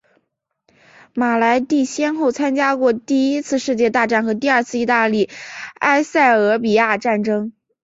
[1.13, 5.29] 马莱蒂先后参加过第一次世界大战和第二次意大利
[5.75, 7.53] 埃塞俄比亚战争。